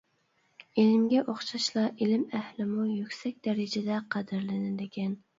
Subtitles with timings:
[0.83, 5.13] ئىلىمگە ئوخشاشلا، ئىلىم ئەھلىمۇ يۈكسەك دەرىجىدە قەدىرلىنىدىكەن.